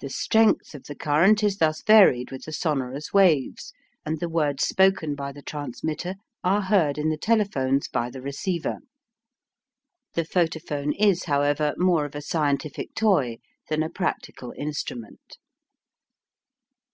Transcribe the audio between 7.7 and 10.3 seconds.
by the receiver. The